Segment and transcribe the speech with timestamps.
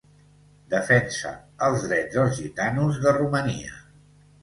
[0.73, 1.35] Defensa
[1.69, 3.83] els drets dels gitanos de Romania.